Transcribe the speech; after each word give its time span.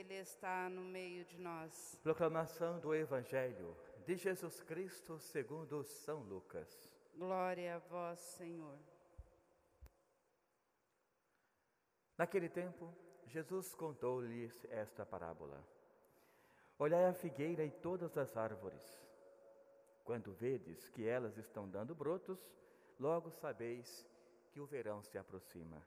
Ele 0.00 0.14
está 0.14 0.66
no 0.70 0.80
meio 0.80 1.26
de 1.26 1.38
nós. 1.38 1.94
Proclamação 2.02 2.80
do 2.80 2.94
Evangelho 2.94 3.76
de 4.06 4.16
Jesus 4.16 4.62
Cristo 4.62 5.18
segundo 5.18 5.84
São 5.84 6.22
Lucas. 6.22 6.90
Glória 7.14 7.76
a 7.76 7.78
vós, 7.80 8.18
Senhor. 8.18 8.78
Naquele 12.16 12.48
tempo, 12.48 12.90
Jesus 13.26 13.74
contou-lhes 13.74 14.64
esta 14.70 15.04
parábola. 15.04 15.62
Olhai 16.78 17.04
a 17.04 17.12
figueira 17.12 17.62
e 17.62 17.70
todas 17.70 18.16
as 18.16 18.34
árvores. 18.38 19.06
Quando 20.02 20.32
vedes 20.32 20.88
que 20.88 21.06
elas 21.06 21.36
estão 21.36 21.68
dando 21.68 21.94
brotos, 21.94 22.40
logo 22.98 23.30
sabeis 23.30 24.06
que 24.50 24.60
o 24.60 24.64
verão 24.64 25.02
se 25.02 25.18
aproxima. 25.18 25.86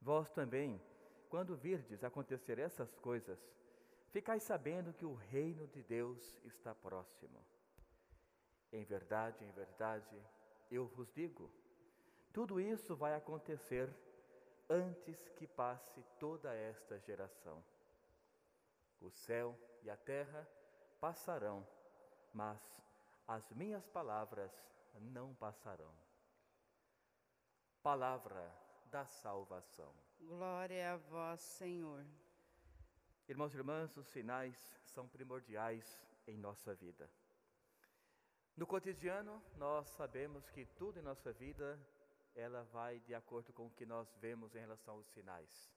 Vós 0.00 0.30
também, 0.30 0.80
quando 1.28 1.56
virdes 1.56 2.04
acontecer 2.04 2.58
essas 2.58 2.96
coisas, 2.96 3.38
ficai 4.10 4.40
sabendo 4.40 4.92
que 4.92 5.04
o 5.04 5.14
reino 5.14 5.66
de 5.68 5.82
Deus 5.82 6.40
está 6.44 6.74
próximo. 6.74 7.44
Em 8.72 8.84
verdade, 8.84 9.44
em 9.44 9.50
verdade, 9.52 10.22
eu 10.70 10.86
vos 10.86 11.12
digo, 11.12 11.50
tudo 12.32 12.60
isso 12.60 12.96
vai 12.96 13.14
acontecer 13.14 13.88
antes 14.68 15.28
que 15.30 15.46
passe 15.46 16.02
toda 16.18 16.54
esta 16.54 16.98
geração. 17.00 17.62
O 19.00 19.10
céu 19.10 19.56
e 19.82 19.90
a 19.90 19.96
terra 19.96 20.46
passarão, 21.00 21.66
mas 22.32 22.60
as 23.26 23.50
minhas 23.52 23.86
palavras 23.88 24.52
não 25.00 25.34
passarão. 25.34 25.92
Palavra 27.82 28.65
da 28.90 29.04
salvação. 29.06 29.92
Glória 30.20 30.92
a 30.92 30.96
vós, 30.96 31.40
Senhor. 31.40 32.04
Irmãos 33.28 33.52
e 33.54 33.56
irmãs, 33.56 33.96
os 33.96 34.06
sinais 34.06 34.56
são 34.84 35.08
primordiais 35.08 36.00
em 36.26 36.36
nossa 36.38 36.74
vida. 36.74 37.10
No 38.56 38.66
cotidiano, 38.66 39.42
nós 39.56 39.88
sabemos 39.88 40.48
que 40.50 40.64
tudo 40.64 40.98
em 40.98 41.02
nossa 41.02 41.32
vida 41.32 41.78
ela 42.34 42.62
vai 42.64 43.00
de 43.00 43.14
acordo 43.14 43.52
com 43.52 43.66
o 43.66 43.70
que 43.70 43.84
nós 43.84 44.14
vemos 44.20 44.54
em 44.54 44.60
relação 44.60 44.94
aos 44.94 45.06
sinais. 45.08 45.70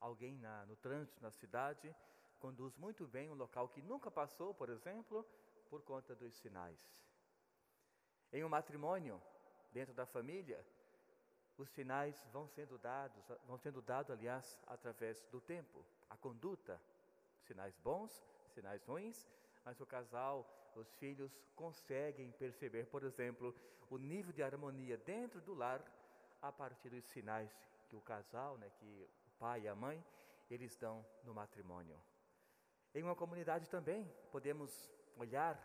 Alguém 0.00 0.38
na, 0.38 0.66
no 0.66 0.76
trânsito 0.76 1.22
na 1.22 1.30
cidade 1.30 1.94
conduz 2.38 2.76
muito 2.76 3.06
bem 3.06 3.30
um 3.30 3.34
local 3.34 3.68
que 3.68 3.82
nunca 3.82 4.10
passou, 4.10 4.54
por 4.54 4.68
exemplo, 4.68 5.24
por 5.68 5.82
conta 5.82 6.14
dos 6.14 6.34
sinais. 6.34 6.80
Em 8.32 8.44
um 8.44 8.48
matrimônio, 8.48 9.22
dentro 9.72 9.94
da 9.94 10.06
família, 10.06 10.64
os 11.56 11.70
sinais 11.70 12.22
vão 12.32 12.48
sendo 12.48 12.78
dados, 12.78 13.22
vão 13.46 13.56
sendo 13.58 13.80
dados, 13.80 14.10
aliás, 14.10 14.58
através 14.66 15.22
do 15.30 15.40
tempo, 15.40 15.84
a 16.10 16.16
conduta, 16.16 16.80
sinais 17.42 17.76
bons, 17.78 18.24
sinais 18.54 18.84
ruins, 18.84 19.28
mas 19.64 19.80
o 19.80 19.86
casal, 19.86 20.46
os 20.74 20.92
filhos 20.94 21.32
conseguem 21.54 22.32
perceber, 22.32 22.86
por 22.86 23.04
exemplo, 23.04 23.54
o 23.88 23.96
nível 23.96 24.32
de 24.32 24.42
harmonia 24.42 24.96
dentro 24.98 25.40
do 25.40 25.54
lar 25.54 25.82
a 26.42 26.50
partir 26.50 26.90
dos 26.90 27.04
sinais 27.04 27.50
que 27.88 27.96
o 27.96 28.00
casal, 28.00 28.58
né, 28.58 28.70
que 28.78 29.08
o 29.26 29.30
pai 29.38 29.62
e 29.62 29.68
a 29.68 29.74
mãe, 29.74 30.04
eles 30.50 30.76
dão 30.76 31.04
no 31.22 31.32
matrimônio. 31.32 31.98
Em 32.94 33.02
uma 33.02 33.14
comunidade 33.14 33.68
também 33.68 34.04
podemos 34.30 34.90
olhar 35.16 35.56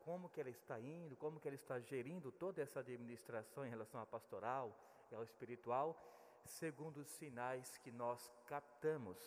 como 0.00 0.28
que 0.28 0.40
ela 0.40 0.50
está 0.50 0.80
indo, 0.80 1.16
como 1.16 1.38
que 1.38 1.48
ela 1.48 1.54
está 1.54 1.78
gerindo 1.80 2.32
toda 2.32 2.62
essa 2.62 2.80
administração 2.80 3.66
em 3.66 3.70
relação 3.70 4.00
à 4.00 4.06
pastoral 4.06 4.74
ao 5.14 5.22
espiritual, 5.22 5.96
segundo 6.44 6.98
os 6.98 7.08
sinais 7.08 7.78
que 7.78 7.90
nós 7.90 8.32
captamos 8.46 9.18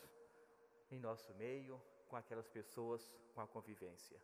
em 0.89 0.99
nosso 0.99 1.33
meio, 1.35 1.81
com 2.07 2.15
aquelas 2.15 2.47
pessoas, 2.47 3.13
com 3.33 3.41
a 3.41 3.47
convivência. 3.47 4.19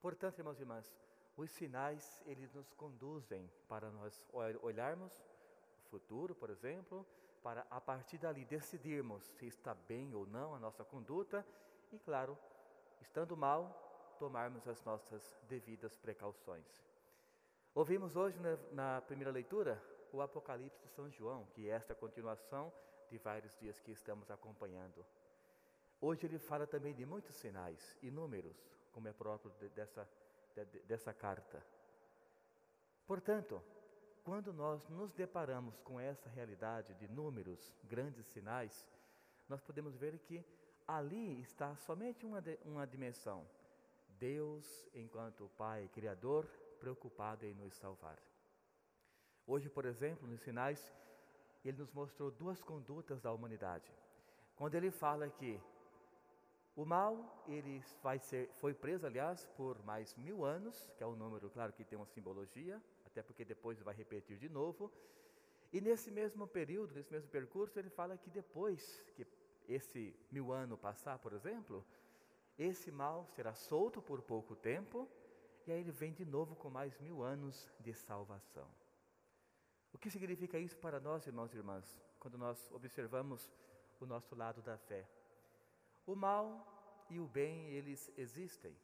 Portanto, 0.00 0.38
irmãos 0.38 0.58
e 0.58 0.62
irmãs, 0.62 0.94
os 1.36 1.50
sinais, 1.50 2.22
eles 2.26 2.52
nos 2.52 2.72
conduzem 2.74 3.50
para 3.68 3.90
nós 3.90 4.22
olharmos 4.62 5.12
o 5.86 5.88
futuro, 5.88 6.34
por 6.34 6.50
exemplo, 6.50 7.06
para 7.42 7.66
a 7.70 7.80
partir 7.80 8.18
dali 8.18 8.44
decidirmos 8.44 9.24
se 9.24 9.46
está 9.46 9.74
bem 9.74 10.14
ou 10.14 10.26
não 10.26 10.54
a 10.54 10.58
nossa 10.58 10.84
conduta 10.84 11.46
e, 11.92 11.98
claro, 11.98 12.36
estando 13.00 13.36
mal, 13.36 14.16
tomarmos 14.18 14.66
as 14.66 14.84
nossas 14.84 15.36
devidas 15.48 15.96
precauções. 15.96 16.66
Ouvimos 17.74 18.16
hoje 18.16 18.38
na 18.72 19.00
primeira 19.02 19.30
leitura 19.30 19.80
o 20.12 20.22
Apocalipse 20.22 20.82
de 20.82 20.88
São 20.88 21.10
João, 21.10 21.46
que 21.54 21.68
é 21.68 21.72
esta 21.72 21.94
continuação 21.94 22.72
de 23.10 23.18
vários 23.18 23.56
dias 23.58 23.80
que 23.80 23.90
estamos 23.90 24.30
acompanhando. 24.30 25.04
Hoje 26.00 26.26
ele 26.26 26.38
fala 26.38 26.66
também 26.66 26.94
de 26.94 27.04
muitos 27.04 27.34
sinais 27.36 27.96
e 28.02 28.10
números, 28.10 28.56
como 28.92 29.08
é 29.08 29.12
próprio 29.12 29.52
dessa, 29.70 30.08
dessa 30.86 31.12
carta. 31.12 31.62
Portanto, 33.06 33.62
quando 34.22 34.52
nós 34.52 34.86
nos 34.88 35.12
deparamos 35.12 35.80
com 35.80 35.98
essa 35.98 36.28
realidade 36.28 36.94
de 36.94 37.08
números, 37.08 37.72
grandes 37.84 38.26
sinais, 38.26 38.86
nós 39.48 39.60
podemos 39.62 39.96
ver 39.96 40.18
que 40.18 40.44
ali 40.86 41.40
está 41.40 41.74
somente 41.76 42.26
uma, 42.26 42.42
uma 42.64 42.86
dimensão. 42.86 43.46
Deus, 44.18 44.86
enquanto 44.94 45.50
Pai 45.56 45.88
Criador, 45.92 46.46
preocupado 46.78 47.46
em 47.46 47.54
nos 47.54 47.74
salvar. 47.74 48.18
Hoje, 49.50 49.66
por 49.70 49.86
exemplo, 49.86 50.28
nos 50.28 50.42
sinais, 50.42 50.92
ele 51.64 51.78
nos 51.78 51.90
mostrou 51.90 52.30
duas 52.30 52.62
condutas 52.62 53.18
da 53.22 53.32
humanidade. 53.32 53.90
Quando 54.54 54.74
ele 54.74 54.90
fala 54.90 55.30
que 55.30 55.58
o 56.76 56.84
mal, 56.84 57.42
ele 57.48 57.82
vai 58.02 58.18
ser, 58.18 58.50
foi 58.60 58.74
preso, 58.74 59.06
aliás, 59.06 59.46
por 59.56 59.82
mais 59.84 60.14
mil 60.16 60.44
anos, 60.44 60.92
que 60.98 61.02
é 61.02 61.06
um 61.06 61.16
número, 61.16 61.48
claro, 61.48 61.72
que 61.72 61.82
tem 61.82 61.98
uma 61.98 62.04
simbologia, 62.04 62.78
até 63.06 63.22
porque 63.22 63.42
depois 63.42 63.80
vai 63.80 63.94
repetir 63.94 64.36
de 64.36 64.50
novo. 64.50 64.92
E 65.72 65.80
nesse 65.80 66.10
mesmo 66.10 66.46
período, 66.46 66.94
nesse 66.94 67.10
mesmo 67.10 67.30
percurso, 67.30 67.78
ele 67.78 67.88
fala 67.88 68.18
que 68.18 68.28
depois 68.28 69.02
que 69.16 69.26
esse 69.66 70.14
mil 70.30 70.52
ano 70.52 70.76
passar, 70.76 71.18
por 71.18 71.32
exemplo, 71.32 71.82
esse 72.58 72.90
mal 72.92 73.26
será 73.34 73.54
solto 73.54 74.02
por 74.02 74.20
pouco 74.20 74.54
tempo, 74.54 75.08
e 75.66 75.72
aí 75.72 75.80
ele 75.80 75.90
vem 75.90 76.12
de 76.12 76.26
novo 76.26 76.54
com 76.54 76.68
mais 76.68 76.98
mil 77.00 77.22
anos 77.22 77.66
de 77.80 77.94
salvação. 77.94 78.68
O 79.92 79.98
que 79.98 80.10
significa 80.10 80.58
isso 80.58 80.78
para 80.78 81.00
nós, 81.00 81.26
irmãos 81.26 81.52
e 81.52 81.56
irmãs, 81.56 81.98
quando 82.18 82.36
nós 82.36 82.70
observamos 82.72 83.50
o 84.00 84.06
nosso 84.06 84.34
lado 84.34 84.62
da 84.62 84.76
fé? 84.76 85.08
O 86.06 86.14
mal 86.14 87.06
e 87.10 87.18
o 87.18 87.26
bem, 87.26 87.68
eles 87.70 88.10
existem. 88.16 88.76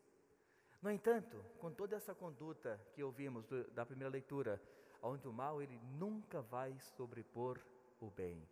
No 0.81 0.91
entanto, 0.91 1.42
com 1.59 1.72
toda 1.72 1.97
essa 1.97 2.15
conduta 2.15 2.81
que 2.92 3.03
ouvimos 3.03 3.47
do, 3.47 3.65
da 3.70 3.87
primeira 3.87 4.10
leitura, 4.10 4.60
onde 5.03 5.26
o 5.28 5.32
mal 5.32 5.62
ele 5.62 5.78
nunca 5.98 6.41
vai 6.41 6.78
sobrepor 6.97 7.60
o 8.00 8.10
bem. 8.10 8.47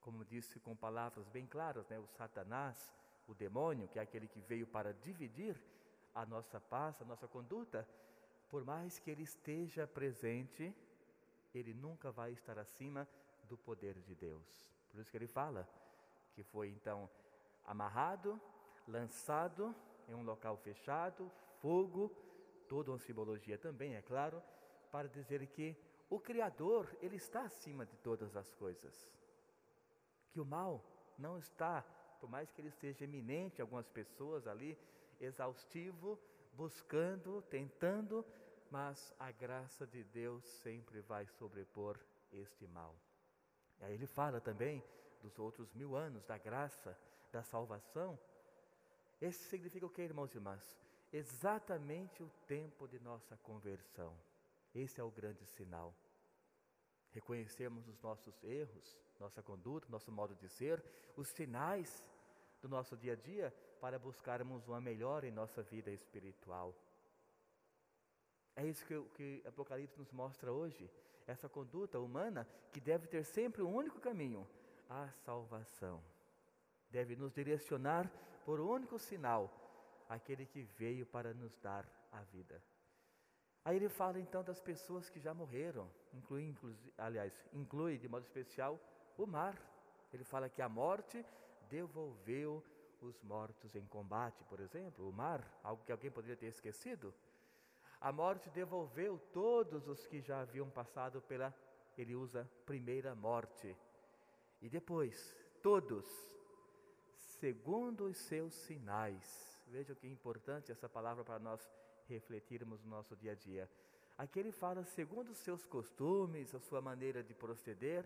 Como 0.00 0.24
disse 0.24 0.58
com 0.60 0.74
palavras 0.74 1.28
bem 1.28 1.46
claras, 1.46 1.86
né, 1.88 1.98
o 1.98 2.06
Satanás, 2.06 2.92
o 3.26 3.34
demônio, 3.34 3.88
que 3.88 3.98
é 3.98 4.02
aquele 4.02 4.26
que 4.26 4.40
veio 4.40 4.66
para 4.66 4.92
dividir 4.92 5.60
a 6.14 6.26
nossa 6.26 6.60
paz, 6.60 7.00
a 7.00 7.04
nossa 7.04 7.26
conduta, 7.28 7.88
por 8.48 8.64
mais 8.64 8.98
que 8.98 9.10
ele 9.10 9.22
esteja 9.22 9.86
presente, 9.86 10.74
ele 11.58 11.74
nunca 11.74 12.10
vai 12.10 12.32
estar 12.32 12.58
acima 12.58 13.08
do 13.48 13.56
poder 13.56 13.98
de 14.00 14.14
Deus. 14.14 14.70
Por 14.90 15.00
isso 15.00 15.10
que 15.10 15.16
ele 15.16 15.26
fala 15.26 15.68
que 16.34 16.42
foi 16.42 16.70
então 16.70 17.08
amarrado, 17.64 18.40
lançado 18.86 19.74
em 20.08 20.14
um 20.14 20.24
local 20.24 20.56
fechado, 20.56 21.30
fogo, 21.60 22.10
toda 22.68 22.90
uma 22.90 22.98
simbologia 22.98 23.58
também, 23.58 23.94
é 23.94 24.02
claro, 24.02 24.42
para 24.90 25.08
dizer 25.08 25.46
que 25.46 25.76
o 26.10 26.20
Criador, 26.20 26.94
ele 27.00 27.16
está 27.16 27.42
acima 27.42 27.86
de 27.86 27.96
todas 27.96 28.36
as 28.36 28.52
coisas. 28.52 29.08
Que 30.30 30.40
o 30.40 30.44
mal 30.44 30.84
não 31.18 31.38
está, 31.38 31.82
por 32.20 32.28
mais 32.28 32.50
que 32.50 32.60
ele 32.60 32.70
seja 32.70 33.04
eminente, 33.04 33.62
algumas 33.62 33.88
pessoas 33.88 34.46
ali, 34.46 34.78
exaustivo, 35.18 36.18
buscando, 36.52 37.40
tentando, 37.48 38.24
mas 38.72 39.14
a 39.18 39.30
graça 39.30 39.86
de 39.86 40.02
Deus 40.02 40.42
sempre 40.62 41.02
vai 41.02 41.26
sobrepor 41.26 42.00
este 42.32 42.66
mal. 42.66 42.96
E 43.78 43.84
aí 43.84 43.92
ele 43.92 44.06
fala 44.06 44.40
também 44.40 44.82
dos 45.20 45.38
outros 45.38 45.74
mil 45.74 45.94
anos 45.94 46.24
da 46.24 46.38
graça, 46.38 46.98
da 47.30 47.42
salvação. 47.42 48.18
Esse 49.20 49.44
significa 49.44 49.84
o 49.84 49.90
que, 49.90 50.00
irmãos 50.00 50.32
e 50.32 50.38
irmãs? 50.38 50.80
Exatamente 51.12 52.22
o 52.22 52.30
tempo 52.46 52.88
de 52.88 52.98
nossa 52.98 53.36
conversão. 53.36 54.16
Esse 54.74 55.02
é 55.02 55.04
o 55.04 55.10
grande 55.10 55.44
sinal. 55.44 55.94
Reconhecermos 57.10 57.86
os 57.86 58.00
nossos 58.00 58.42
erros, 58.42 58.98
nossa 59.20 59.42
conduta, 59.42 59.86
nosso 59.90 60.10
modo 60.10 60.34
de 60.34 60.48
ser, 60.48 60.82
os 61.14 61.28
sinais 61.28 62.02
do 62.62 62.70
nosso 62.70 62.96
dia 62.96 63.12
a 63.12 63.16
dia 63.16 63.54
para 63.82 63.98
buscarmos 63.98 64.66
uma 64.66 64.80
melhora 64.80 65.26
em 65.26 65.30
nossa 65.30 65.62
vida 65.62 65.90
espiritual. 65.90 66.74
É 68.56 68.66
isso 68.66 68.84
que, 68.86 69.00
que 69.14 69.42
Apocalipse 69.46 69.98
nos 69.98 70.12
mostra 70.12 70.52
hoje, 70.52 70.90
essa 71.26 71.48
conduta 71.48 71.98
humana 71.98 72.46
que 72.72 72.80
deve 72.80 73.06
ter 73.06 73.24
sempre 73.24 73.62
um 73.62 73.74
único 73.74 74.00
caminho, 74.00 74.46
a 74.88 75.08
salvação. 75.24 76.02
deve 76.90 77.16
nos 77.16 77.32
direcionar 77.32 78.10
por 78.44 78.60
um 78.60 78.68
único 78.68 78.98
sinal, 78.98 79.50
aquele 80.08 80.44
que 80.44 80.62
veio 80.62 81.06
para 81.06 81.32
nos 81.32 81.56
dar 81.56 81.88
a 82.12 82.20
vida. 82.24 82.62
Aí 83.64 83.76
ele 83.76 83.88
fala 83.88 84.18
então 84.18 84.42
das 84.42 84.60
pessoas 84.60 85.08
que 85.08 85.20
já 85.20 85.32
morreram, 85.32 85.88
inclui, 86.12 86.54
aliás, 86.98 87.32
inclui 87.52 87.96
de 87.96 88.08
modo 88.08 88.24
especial 88.24 88.78
o 89.16 89.26
mar. 89.26 89.56
Ele 90.12 90.24
fala 90.24 90.50
que 90.50 90.60
a 90.60 90.68
morte 90.68 91.24
devolveu 91.70 92.62
os 93.00 93.22
mortos 93.22 93.74
em 93.74 93.86
combate, 93.86 94.44
por 94.44 94.60
exemplo, 94.60 95.08
o 95.08 95.12
mar, 95.12 95.40
algo 95.62 95.82
que 95.84 95.92
alguém 95.92 96.10
poderia 96.10 96.36
ter 96.36 96.46
esquecido. 96.46 97.14
A 98.02 98.10
morte 98.10 98.50
devolveu 98.50 99.16
todos 99.32 99.86
os 99.86 100.04
que 100.08 100.20
já 100.20 100.40
haviam 100.40 100.68
passado 100.68 101.22
pela, 101.22 101.54
ele 101.96 102.16
usa, 102.16 102.50
primeira 102.66 103.14
morte. 103.14 103.76
E 104.60 104.68
depois, 104.68 105.36
todos, 105.62 106.04
segundo 107.38 108.06
os 108.06 108.16
seus 108.16 108.52
sinais. 108.54 109.56
Veja 109.68 109.94
que 109.94 110.08
importante 110.08 110.72
essa 110.72 110.88
palavra 110.88 111.22
para 111.22 111.38
nós 111.38 111.64
refletirmos 112.08 112.82
no 112.82 112.90
nosso 112.90 113.14
dia 113.14 113.32
a 113.32 113.34
dia. 113.36 113.70
Aqui 114.18 114.40
ele 114.40 114.50
fala 114.50 114.84
segundo 114.84 115.30
os 115.30 115.38
seus 115.38 115.64
costumes, 115.64 116.52
a 116.56 116.58
sua 116.58 116.80
maneira 116.80 117.22
de 117.22 117.32
proceder, 117.32 118.04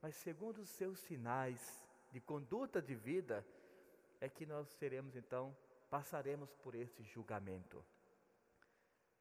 mas 0.00 0.14
segundo 0.14 0.58
os 0.58 0.68
seus 0.68 1.00
sinais 1.00 1.84
de 2.12 2.20
conduta 2.20 2.80
de 2.80 2.94
vida, 2.94 3.44
é 4.20 4.28
que 4.28 4.46
nós 4.46 4.68
seremos 4.68 5.16
então, 5.16 5.54
passaremos 5.90 6.54
por 6.62 6.76
esse 6.76 7.02
julgamento. 7.02 7.84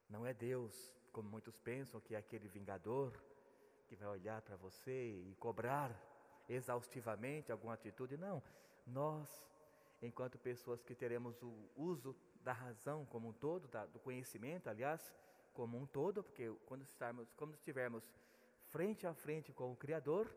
Não 0.10 0.26
é 0.26 0.34
Deus, 0.34 0.94
como 1.12 1.30
muitos 1.30 1.58
pensam, 1.58 2.00
que 2.00 2.16
é 2.16 2.18
aquele 2.18 2.48
vingador 2.48 3.12
que 3.88 3.96
vai 3.96 4.08
olhar 4.08 4.42
para 4.42 4.56
você 4.56 5.12
e 5.12 5.36
cobrar 5.36 5.96
exaustivamente 6.48 7.52
alguma 7.52 7.74
atitude. 7.74 8.18
Não. 8.18 8.42
Nós, 8.86 9.48
enquanto 10.02 10.38
pessoas 10.38 10.84
que 10.84 10.96
teremos 10.96 11.42
o 11.42 11.70
uso 11.76 12.16
da 12.44 12.54
razão 12.54 13.06
como 13.06 13.30
um 13.30 13.34
todo, 13.34 13.68
da, 13.68 13.86
do 13.86 14.00
conhecimento, 14.00 14.70
aliás, 14.70 15.14
como 15.54 15.78
um 15.78 15.86
todo, 15.86 16.24
porque 16.24 16.54
quando, 16.66 16.84
estarmos, 16.84 17.32
quando 17.34 17.54
estivermos 17.54 18.04
frente 18.68 19.08
a 19.08 19.14
frente 19.14 19.54
com 19.54 19.72
o 19.72 19.76
Criador, 19.76 20.30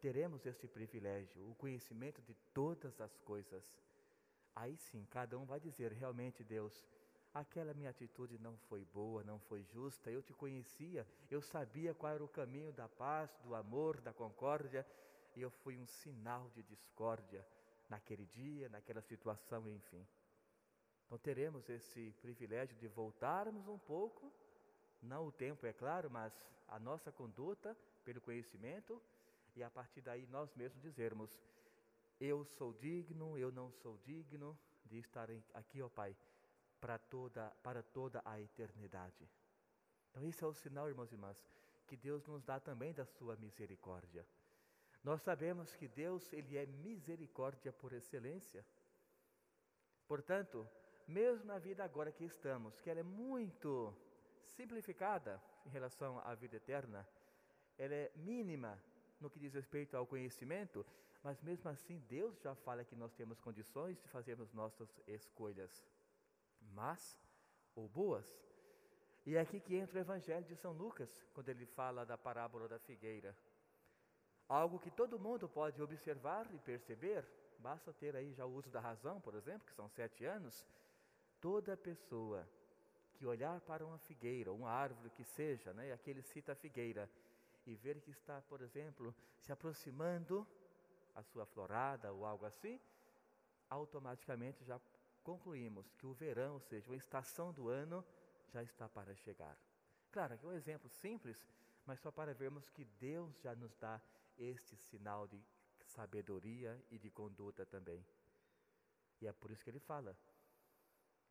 teremos 0.00 0.46
este 0.46 0.68
privilégio, 0.68 1.50
o 1.50 1.54
conhecimento 1.54 2.22
de 2.22 2.34
todas 2.52 3.00
as 3.00 3.18
coisas. 3.18 3.64
Aí 4.54 4.76
sim, 4.76 5.06
cada 5.10 5.38
um 5.38 5.44
vai 5.44 5.58
dizer: 5.58 5.92
realmente, 5.92 6.44
Deus, 6.44 6.86
aquela 7.40 7.72
minha 7.72 7.90
atitude 7.90 8.38
não 8.38 8.56
foi 8.68 8.84
boa, 8.84 9.22
não 9.22 9.38
foi 9.38 9.62
justa, 9.62 10.10
eu 10.10 10.22
te 10.22 10.32
conhecia, 10.32 11.06
eu 11.30 11.40
sabia 11.40 11.94
qual 11.94 12.12
era 12.12 12.24
o 12.24 12.28
caminho 12.28 12.72
da 12.72 12.88
paz, 12.88 13.30
do 13.44 13.54
amor, 13.54 14.00
da 14.00 14.12
concórdia, 14.12 14.86
e 15.36 15.40
eu 15.40 15.50
fui 15.50 15.76
um 15.78 15.86
sinal 15.86 16.50
de 16.50 16.62
discórdia 16.62 17.46
naquele 17.88 18.26
dia, 18.26 18.68
naquela 18.68 19.00
situação, 19.00 19.68
enfim. 19.68 20.06
Então 21.06 21.18
teremos 21.18 21.68
esse 21.68 22.12
privilégio 22.20 22.76
de 22.76 22.88
voltarmos 22.88 23.66
um 23.68 23.78
pouco, 23.78 24.32
não 25.00 25.26
o 25.26 25.32
tempo, 25.32 25.64
é 25.64 25.72
claro, 25.72 26.10
mas 26.10 26.32
a 26.66 26.78
nossa 26.78 27.12
conduta 27.12 27.76
pelo 28.04 28.20
conhecimento, 28.20 29.00
e 29.54 29.62
a 29.62 29.70
partir 29.70 30.00
daí 30.00 30.26
nós 30.26 30.52
mesmos 30.54 30.82
dizermos: 30.82 31.40
Eu 32.20 32.44
sou 32.44 32.72
digno, 32.74 33.38
eu 33.38 33.50
não 33.52 33.70
sou 33.70 33.96
digno 33.98 34.58
de 34.84 34.98
estar 34.98 35.28
aqui, 35.54 35.80
ó 35.80 35.88
Pai, 35.88 36.16
para 36.80 36.98
toda, 36.98 37.50
para 37.62 37.82
toda 37.82 38.22
a 38.24 38.40
eternidade. 38.40 39.28
Então, 40.10 40.24
esse 40.24 40.42
é 40.42 40.46
o 40.46 40.54
sinal, 40.54 40.88
irmãos 40.88 41.10
e 41.10 41.14
irmãs, 41.14 41.44
que 41.86 41.96
Deus 41.96 42.26
nos 42.26 42.42
dá 42.42 42.58
também 42.60 42.92
da 42.92 43.04
sua 43.04 43.36
misericórdia. 43.36 44.26
Nós 45.02 45.22
sabemos 45.22 45.74
que 45.74 45.88
Deus, 45.88 46.32
ele 46.32 46.56
é 46.56 46.66
misericórdia 46.66 47.72
por 47.72 47.92
excelência. 47.92 48.64
Portanto, 50.06 50.68
mesmo 51.06 51.46
na 51.46 51.58
vida 51.58 51.84
agora 51.84 52.12
que 52.12 52.24
estamos, 52.24 52.80
que 52.80 52.90
ela 52.90 53.00
é 53.00 53.02
muito 53.02 53.94
simplificada 54.44 55.40
em 55.64 55.70
relação 55.70 56.18
à 56.20 56.34
vida 56.34 56.56
eterna, 56.56 57.06
ela 57.78 57.94
é 57.94 58.12
mínima 58.16 58.78
no 59.20 59.30
que 59.30 59.38
diz 59.38 59.54
respeito 59.54 59.96
ao 59.96 60.06
conhecimento, 60.06 60.84
mas 61.22 61.40
mesmo 61.42 61.70
assim 61.70 61.98
Deus 62.08 62.40
já 62.40 62.54
fala 62.54 62.84
que 62.84 62.96
nós 62.96 63.12
temos 63.14 63.40
condições 63.40 63.98
de 64.00 64.08
fazermos 64.08 64.52
nossas 64.52 64.88
escolhas, 65.06 65.82
mas 66.74 67.18
ou 67.74 67.88
boas. 67.88 68.26
E 69.26 69.36
é 69.36 69.40
aqui 69.40 69.60
que 69.60 69.76
entra 69.76 69.98
o 69.98 70.00
Evangelho 70.00 70.46
de 70.46 70.56
São 70.56 70.72
Lucas, 70.72 71.26
quando 71.34 71.48
ele 71.48 71.66
fala 71.66 72.06
da 72.06 72.16
parábola 72.16 72.68
da 72.68 72.78
figueira. 72.78 73.36
Algo 74.48 74.78
que 74.78 74.90
todo 74.90 75.18
mundo 75.18 75.48
pode 75.48 75.82
observar 75.82 76.46
e 76.54 76.58
perceber, 76.58 77.26
basta 77.58 77.92
ter 77.92 78.16
aí 78.16 78.32
já 78.32 78.46
o 78.46 78.54
uso 78.54 78.70
da 78.70 78.80
razão, 78.80 79.20
por 79.20 79.34
exemplo, 79.34 79.66
que 79.66 79.74
são 79.74 79.88
sete 79.88 80.24
anos, 80.24 80.66
Toda 81.40 81.76
pessoa 81.76 82.48
que 83.14 83.24
olhar 83.24 83.60
para 83.60 83.84
uma 83.84 83.98
figueira, 83.98 84.52
uma 84.52 84.70
árvore 84.70 85.10
que 85.10 85.22
seja, 85.22 85.72
né, 85.72 85.92
aqui 85.92 86.10
ele 86.10 86.22
cita 86.22 86.52
a 86.52 86.56
figueira, 86.56 87.08
e 87.64 87.74
ver 87.76 88.00
que 88.00 88.10
está, 88.10 88.40
por 88.42 88.60
exemplo, 88.60 89.14
se 89.38 89.52
aproximando 89.52 90.46
a 91.14 91.22
sua 91.22 91.46
florada 91.46 92.12
ou 92.12 92.24
algo 92.24 92.44
assim, 92.44 92.80
automaticamente 93.70 94.64
já 94.64 94.80
concluímos 95.28 95.92
que 95.92 96.06
o 96.06 96.14
verão, 96.14 96.54
ou 96.54 96.60
seja, 96.60 96.90
a 96.90 96.96
estação 96.96 97.52
do 97.52 97.68
ano, 97.68 98.02
já 98.50 98.62
está 98.62 98.88
para 98.88 99.14
chegar. 99.14 99.54
Claro, 100.10 100.32
aqui 100.32 100.46
é 100.46 100.48
um 100.48 100.52
exemplo 100.52 100.88
simples, 100.88 101.36
mas 101.84 102.00
só 102.00 102.10
para 102.10 102.32
vermos 102.32 102.70
que 102.70 102.82
Deus 102.82 103.38
já 103.42 103.54
nos 103.54 103.76
dá 103.76 104.00
este 104.38 104.74
sinal 104.74 105.28
de 105.28 105.38
sabedoria 105.84 106.82
e 106.90 106.98
de 106.98 107.10
conduta 107.10 107.66
também. 107.66 108.02
E 109.20 109.26
é 109.26 109.32
por 109.34 109.50
isso 109.50 109.62
que 109.62 109.68
ele 109.68 109.80
fala: 109.80 110.16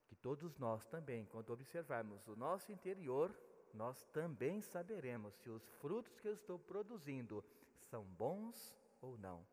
que 0.06 0.16
todos 0.16 0.60
nós 0.60 0.86
também, 0.86 1.26
quando 1.26 1.52
observarmos 1.52 2.28
o 2.28 2.36
nosso 2.36 2.72
interior, 2.72 3.36
nós 3.74 4.06
também 4.14 4.62
saberemos 4.62 5.34
se 5.38 5.50
os 5.50 5.68
frutos 5.82 6.20
que 6.20 6.28
eu 6.28 6.34
estou 6.34 6.60
produzindo 6.60 7.44
são 7.90 8.04
bons 8.04 8.76
ou 9.02 9.18
não. 9.18 9.44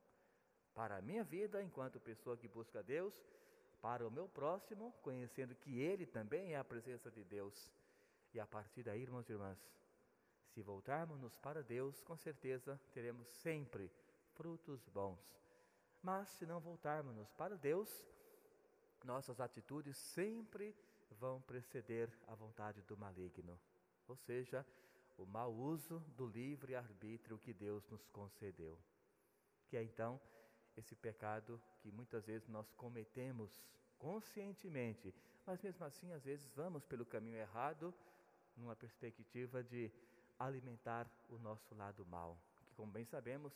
Para 0.75 0.99
a 0.99 1.03
minha 1.03 1.25
vida, 1.25 1.63
enquanto 1.63 1.99
pessoa 1.99 2.37
que 2.37 2.49
busca 2.49 2.83
Deus, 2.83 3.15
para 3.85 4.09
o 4.09 4.11
meu 4.11 4.27
próximo, 4.27 4.95
conhecendo 5.03 5.55
que 5.55 5.79
Ele 5.79 6.07
também 6.07 6.55
é 6.55 6.57
a 6.57 6.65
presença 6.65 7.11
de 7.11 7.23
Deus. 7.23 7.71
E 8.33 8.41
a 8.41 8.47
partir 8.47 8.83
daí, 8.83 9.03
irmãos 9.03 9.29
e 9.29 9.33
irmãs, 9.33 9.59
se 10.55 10.63
voltarmos 10.63 11.37
para 11.37 11.63
Deus, 11.63 12.01
com 12.01 12.17
certeza 12.17 12.81
teremos 12.95 13.29
sempre 13.29 13.93
frutos 14.33 14.89
bons. 14.89 15.21
Mas 16.03 16.31
se 16.31 16.47
não 16.47 16.61
voltarmos 16.61 17.31
para 17.33 17.59
Deus, 17.59 17.91
nossas 19.05 19.39
atitudes 19.39 19.99
sempre 19.99 20.75
vão 21.11 21.43
preceder 21.43 22.11
a 22.27 22.35
vontade 22.35 22.81
do 22.85 22.97
maligno, 22.97 23.61
ou 24.09 24.17
seja, 24.17 24.67
o 25.19 25.27
mau 25.27 25.53
uso 25.53 26.01
do 26.17 26.27
livre 26.27 26.75
arbítrio 26.75 27.39
que 27.39 27.53
Deus 27.53 27.87
nos 27.91 28.09
concedeu. 28.09 28.79
Que 29.69 29.77
é 29.77 29.83
então 29.83 30.19
esse 30.77 30.95
pecado 30.95 31.61
que 31.81 31.91
muitas 31.91 32.27
vezes 32.27 32.49
nós 32.49 32.71
cometemos 32.73 33.63
conscientemente, 33.99 35.15
mas 35.47 35.61
mesmo 35.63 35.85
assim 35.85 36.13
às 36.13 36.25
vezes 36.25 36.49
vamos 36.55 36.85
pelo 36.85 37.05
caminho 37.05 37.37
errado, 37.37 37.95
numa 38.57 38.77
perspectiva 38.77 39.63
de 39.63 39.91
alimentar 40.39 41.11
o 41.29 41.39
nosso 41.39 41.75
lado 41.75 42.05
mal, 42.07 42.39
que 42.67 42.75
como 42.75 42.91
bem 42.91 43.05
sabemos, 43.05 43.53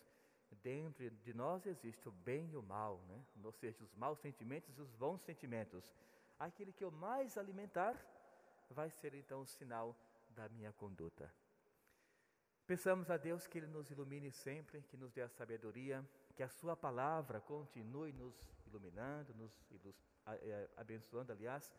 dentro 0.62 1.10
de 1.10 1.34
nós 1.34 1.66
existe 1.66 2.08
o 2.08 2.12
bem 2.12 2.50
e 2.50 2.56
o 2.56 2.62
mal, 2.62 3.00
né? 3.08 3.22
ou 3.42 3.52
seja, 3.52 3.82
os 3.84 3.94
maus 3.94 4.18
sentimentos 4.20 4.76
e 4.76 4.80
os 4.80 4.90
bons 4.92 5.20
sentimentos. 5.20 5.94
Aquele 6.38 6.72
que 6.72 6.84
eu 6.84 6.90
mais 6.90 7.36
alimentar 7.36 7.96
vai 8.70 8.90
ser 8.90 9.14
então 9.14 9.40
o 9.40 9.46
sinal 9.46 9.96
da 10.30 10.48
minha 10.48 10.72
conduta. 10.72 11.32
Peçamos 12.66 13.10
a 13.10 13.16
Deus 13.16 13.46
que 13.46 13.58
Ele 13.58 13.66
nos 13.66 13.90
ilumine 13.90 14.30
sempre, 14.30 14.82
que 14.82 14.96
nos 14.96 15.10
dê 15.12 15.22
a 15.22 15.28
sabedoria, 15.28 16.06
que 16.38 16.42
a 16.44 16.48
Sua 16.48 16.76
palavra 16.76 17.40
continue 17.40 18.12
nos 18.12 18.32
iluminando, 18.64 19.34
nos 19.34 19.52
abençoando, 20.76 21.32
aliás, 21.32 21.74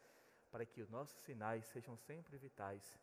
para 0.52 0.66
que 0.66 0.82
os 0.82 0.90
nossos 0.90 1.18
sinais 1.22 1.64
sejam 1.68 1.96
sempre 1.96 2.38
vitais 2.38 3.00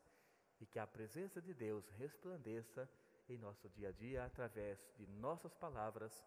e 0.60 0.66
que 0.66 0.78
a 0.78 0.86
presença 0.86 1.40
de 1.40 1.54
Deus 1.54 1.88
resplandeça 1.96 2.86
em 3.26 3.38
nosso 3.38 3.70
dia 3.70 3.88
a 3.88 3.92
dia 3.92 4.26
através 4.26 4.86
de 4.98 5.06
nossas 5.06 5.54
palavras 5.54 6.22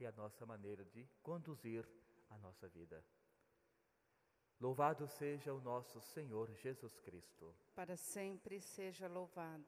e 0.00 0.04
a 0.04 0.10
nossa 0.10 0.44
maneira 0.44 0.84
de 0.86 1.06
conduzir 1.22 1.88
a 2.28 2.36
nossa 2.38 2.66
vida. 2.66 3.04
Louvado 4.58 5.06
seja 5.06 5.54
o 5.54 5.60
nosso 5.60 6.00
Senhor 6.00 6.50
Jesus 6.56 6.98
Cristo. 6.98 7.54
Para 7.72 7.96
sempre 7.96 8.60
seja 8.60 9.06
louvado. 9.06 9.64